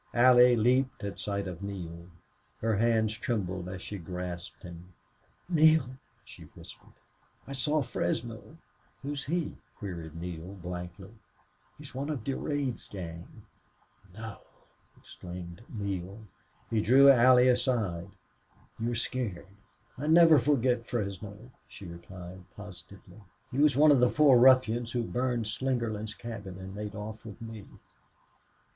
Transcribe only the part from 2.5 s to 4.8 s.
Her hands trembled as she grasped